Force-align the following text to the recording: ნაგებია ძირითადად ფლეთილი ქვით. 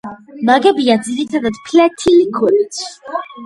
ნაგებია 0.49 0.95
ძირითადად 1.09 1.61
ფლეთილი 1.69 2.27
ქვით. 2.41 2.85